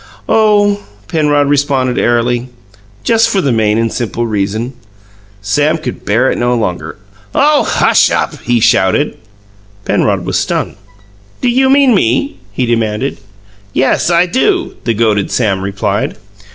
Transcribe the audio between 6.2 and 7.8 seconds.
it no longer. "Oh,